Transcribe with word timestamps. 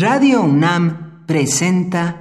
Radio 0.00 0.40
UNAM 0.40 1.26
presenta 1.26 2.16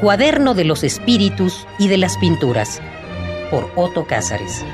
Cuaderno 0.00 0.54
de 0.54 0.64
los 0.64 0.82
Espíritus 0.82 1.64
y 1.78 1.86
de 1.86 1.96
las 1.96 2.18
Pinturas 2.18 2.80
por 3.52 3.70
Otto 3.76 4.04
Cázares. 4.04 4.64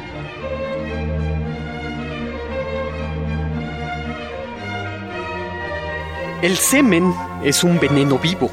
El 6.40 6.56
semen 6.56 7.12
es 7.44 7.62
un 7.62 7.78
veneno 7.78 8.18
vivo. 8.18 8.50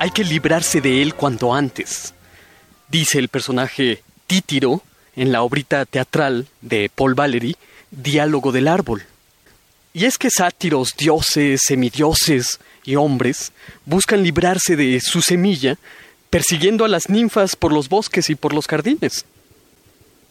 Hay 0.00 0.10
que 0.10 0.24
librarse 0.24 0.80
de 0.80 1.00
él 1.00 1.14
cuanto 1.14 1.54
antes, 1.54 2.12
dice 2.88 3.20
el 3.20 3.28
personaje 3.28 4.02
Títiro 4.26 4.82
en 5.18 5.32
la 5.32 5.42
obrita 5.42 5.84
teatral 5.84 6.46
de 6.60 6.90
Paul 6.94 7.14
Valéry, 7.14 7.56
Diálogo 7.90 8.52
del 8.52 8.68
Árbol. 8.68 9.02
Y 9.92 10.04
es 10.04 10.16
que 10.16 10.30
sátiros, 10.30 10.94
dioses, 10.96 11.60
semidioses 11.64 12.60
y 12.84 12.94
hombres 12.94 13.52
buscan 13.84 14.22
librarse 14.22 14.76
de 14.76 15.00
su 15.00 15.20
semilla 15.20 15.76
persiguiendo 16.30 16.84
a 16.84 16.88
las 16.88 17.08
ninfas 17.08 17.56
por 17.56 17.72
los 17.72 17.88
bosques 17.88 18.30
y 18.30 18.36
por 18.36 18.54
los 18.54 18.68
jardines. 18.68 19.24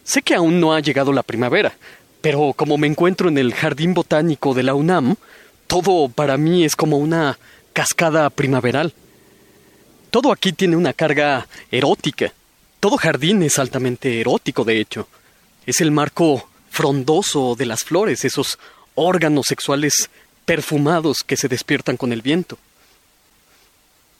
Sé 0.06 0.22
que 0.22 0.36
aún 0.36 0.62
no 0.62 0.74
ha 0.74 0.80
llegado 0.80 1.12
la 1.12 1.24
primavera, 1.24 1.76
pero 2.22 2.54
como 2.56 2.78
me 2.78 2.88
encuentro 2.88 3.28
en 3.28 3.38
el 3.38 3.54
jardín 3.54 3.94
botánico 3.94 4.54
de 4.54 4.64
la 4.64 4.74
UNAM, 4.74 5.18
todo 5.68 6.08
para 6.08 6.38
mí 6.38 6.64
es 6.64 6.78
como 6.78 6.98
una 6.98 7.38
cascada 7.74 8.30
primaveral. 8.30 8.94
Todo 10.12 10.32
aquí 10.32 10.54
tiene 10.54 10.78
una 10.78 10.94
carga 10.94 11.46
erótica. 11.72 12.32
Todo 12.80 12.98
jardín 12.98 13.42
es 13.42 13.58
altamente 13.58 14.22
erótico, 14.22 14.64
de 14.64 14.80
hecho. 14.80 15.08
Es 15.66 15.82
el 15.82 15.92
marco 15.92 16.48
frondoso 16.70 17.56
de 17.56 17.66
las 17.66 17.84
flores, 17.84 18.24
esos 18.24 18.60
órganos 18.94 19.48
sexuales 19.48 20.10
perfumados 20.46 21.24
que 21.26 21.38
se 21.38 21.48
despiertan 21.48 21.98
con 21.98 22.14
el 22.14 22.22
viento. 22.22 22.58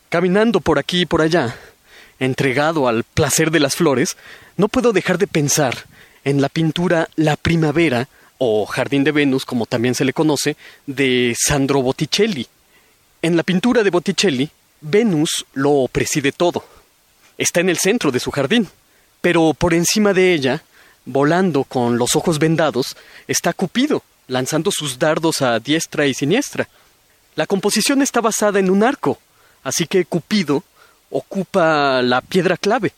Caminando 0.10 0.60
por 0.60 0.80
aquí 0.80 1.02
y 1.02 1.06
por 1.06 1.22
allá, 1.22 1.56
entregado 2.20 2.88
al 2.88 3.04
placer 3.04 3.52
de 3.52 3.60
las 3.60 3.76
flores, 3.76 4.18
no 4.56 4.70
puedo 4.70 4.92
dejar 4.92 5.20
de 5.20 5.28
pensar 5.28 5.86
en 6.24 6.42
la 6.42 6.50
pintura 6.50 7.10
La 7.16 7.38
Primavera, 7.38 8.08
o 8.40 8.66
Jardín 8.66 9.04
de 9.04 9.12
Venus, 9.12 9.46
como 9.46 9.66
también 9.66 9.96
se 9.96 10.06
le 10.06 10.14
conoce, 10.14 10.58
de 10.86 11.36
Sandro 11.38 11.82
Botticelli. 11.82 12.48
En 13.22 13.38
la 13.38 13.44
pintura 13.44 13.84
de 13.84 13.90
Botticelli, 13.90 14.50
Venus 14.82 15.46
lo 15.54 15.88
preside 15.92 16.32
todo 16.32 16.77
está 17.38 17.60
en 17.60 17.70
el 17.70 17.78
centro 17.78 18.12
de 18.12 18.20
su 18.20 18.32
jardín, 18.32 18.68
pero 19.22 19.54
por 19.54 19.74
encima 19.74 20.14
de 20.14 20.34
ella, 20.34 20.64
volando 21.06 21.64
con 21.64 21.98
los 21.98 22.16
ojos 22.16 22.40
vendados, 22.40 22.96
está 23.28 23.54
Cupido, 23.54 24.04
lanzando 24.28 24.72
sus 24.72 25.00
dardos 25.00 25.42
a 25.42 25.60
diestra 25.60 26.06
y 26.06 26.14
siniestra. 26.14 26.68
La 27.36 27.46
composición 27.46 28.02
está 28.02 28.22
basada 28.22 28.60
en 28.60 28.70
un 28.70 28.84
arco, 28.84 29.20
así 29.64 29.86
que 29.86 30.06
Cupido 30.06 30.64
ocupa 31.10 32.02
la 32.02 32.22
piedra 32.22 32.58
clave. 32.58 32.94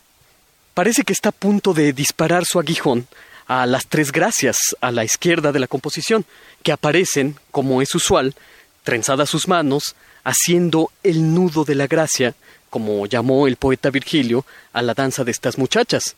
Parece 0.73 1.03
que 1.03 1.13
está 1.13 1.29
a 1.29 1.33
punto 1.33 1.73
de 1.73 1.93
disparar 1.93 2.45
su 2.45 2.59
aguijón 2.59 3.07
a 3.47 3.65
las 3.65 3.87
tres 3.87 4.11
gracias 4.11 4.57
a 4.79 4.91
la 4.91 5.03
izquierda 5.03 5.51
de 5.51 5.59
la 5.59 5.67
composición, 5.67 6.25
que 6.63 6.71
aparecen, 6.71 7.35
como 7.51 7.81
es 7.81 7.93
usual, 7.95 8.35
trenzadas 8.83 9.29
sus 9.29 9.47
manos, 9.47 9.95
haciendo 10.23 10.91
el 11.03 11.33
nudo 11.33 11.65
de 11.65 11.75
la 11.75 11.87
gracia 11.87 12.35
como 12.69 13.05
llamó 13.05 13.47
el 13.47 13.55
poeta 13.55 13.89
Virgilio, 13.89 14.45
a 14.73 14.81
la 14.81 14.93
danza 14.93 15.23
de 15.23 15.31
estas 15.31 15.57
muchachas. 15.57 16.15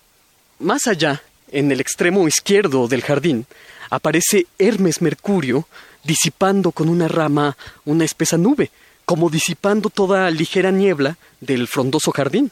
Más 0.59 0.87
allá, 0.87 1.23
en 1.51 1.71
el 1.71 1.79
extremo 1.79 2.27
izquierdo 2.27 2.87
del 2.87 3.01
jardín, 3.01 3.45
aparece 3.89 4.47
Hermes 4.59 5.01
Mercurio 5.01 5.67
disipando 6.03 6.71
con 6.71 6.89
una 6.89 7.07
rama 7.07 7.57
una 7.85 8.05
espesa 8.05 8.37
nube, 8.37 8.71
como 9.05 9.29
disipando 9.29 9.89
toda 9.89 10.29
ligera 10.31 10.71
niebla 10.71 11.17
del 11.39 11.67
frondoso 11.67 12.11
jardín. 12.11 12.51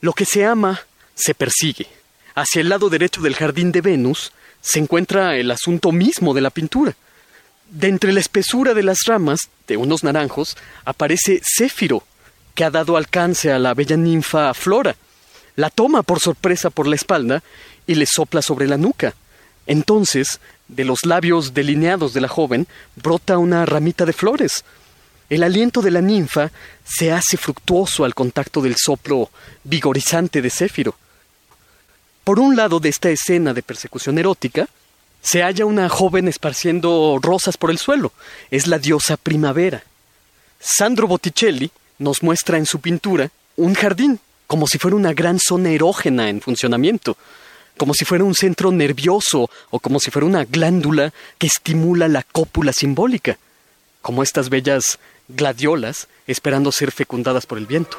Lo 0.00 0.12
que 0.12 0.24
se 0.24 0.44
ama 0.44 0.80
se 1.14 1.34
persigue. 1.34 1.86
Hacia 2.34 2.60
el 2.60 2.68
lado 2.68 2.88
derecho 2.88 3.20
del 3.20 3.34
jardín 3.34 3.72
de 3.72 3.80
Venus 3.80 4.32
se 4.60 4.78
encuentra 4.78 5.36
el 5.36 5.50
asunto 5.50 5.92
mismo 5.92 6.34
de 6.34 6.40
la 6.40 6.50
pintura. 6.50 6.94
De 7.70 7.86
entre 7.86 8.12
la 8.12 8.18
espesura 8.18 8.74
de 8.74 8.82
las 8.82 8.98
ramas 9.06 9.48
de 9.68 9.76
unos 9.76 10.02
naranjos 10.02 10.56
aparece 10.84 11.40
Céfiro, 11.44 12.02
que 12.56 12.64
ha 12.64 12.70
dado 12.70 12.96
alcance 12.96 13.52
a 13.52 13.60
la 13.60 13.74
bella 13.74 13.96
ninfa 13.96 14.52
Flora. 14.54 14.96
La 15.54 15.70
toma 15.70 16.02
por 16.02 16.18
sorpresa 16.18 16.70
por 16.70 16.88
la 16.88 16.96
espalda 16.96 17.44
y 17.86 17.94
le 17.94 18.06
sopla 18.06 18.42
sobre 18.42 18.66
la 18.66 18.76
nuca. 18.76 19.14
Entonces, 19.66 20.40
de 20.66 20.84
los 20.84 21.06
labios 21.06 21.54
delineados 21.54 22.12
de 22.12 22.20
la 22.20 22.26
joven 22.26 22.66
brota 22.96 23.38
una 23.38 23.64
ramita 23.66 24.04
de 24.04 24.12
flores. 24.12 24.64
El 25.28 25.44
aliento 25.44 25.80
de 25.80 25.92
la 25.92 26.00
ninfa 26.00 26.50
se 26.84 27.12
hace 27.12 27.36
fructuoso 27.36 28.04
al 28.04 28.16
contacto 28.16 28.62
del 28.62 28.74
soplo 28.76 29.30
vigorizante 29.62 30.42
de 30.42 30.50
Céfiro. 30.50 30.96
Por 32.24 32.40
un 32.40 32.56
lado 32.56 32.80
de 32.80 32.88
esta 32.88 33.10
escena 33.10 33.54
de 33.54 33.62
persecución 33.62 34.18
erótica, 34.18 34.68
se 35.22 35.42
halla 35.42 35.66
una 35.66 35.88
joven 35.88 36.28
esparciendo 36.28 37.18
rosas 37.20 37.56
por 37.56 37.70
el 37.70 37.78
suelo. 37.78 38.12
Es 38.50 38.66
la 38.66 38.78
diosa 38.78 39.16
primavera. 39.16 39.84
Sandro 40.58 41.06
Botticelli 41.06 41.70
nos 41.98 42.22
muestra 42.22 42.58
en 42.58 42.66
su 42.66 42.80
pintura 42.80 43.30
un 43.56 43.74
jardín, 43.74 44.20
como 44.46 44.66
si 44.66 44.78
fuera 44.78 44.96
una 44.96 45.12
gran 45.12 45.38
zona 45.38 45.70
erógena 45.70 46.28
en 46.28 46.40
funcionamiento, 46.40 47.16
como 47.76 47.94
si 47.94 48.04
fuera 48.04 48.24
un 48.24 48.34
centro 48.34 48.72
nervioso 48.72 49.50
o 49.70 49.80
como 49.80 50.00
si 50.00 50.10
fuera 50.10 50.26
una 50.26 50.44
glándula 50.44 51.12
que 51.38 51.46
estimula 51.46 52.08
la 52.08 52.22
cópula 52.22 52.72
simbólica, 52.72 53.38
como 54.02 54.22
estas 54.22 54.48
bellas 54.48 54.98
gladiolas 55.28 56.08
esperando 56.26 56.72
ser 56.72 56.92
fecundadas 56.92 57.46
por 57.46 57.58
el 57.58 57.66
viento. 57.66 57.98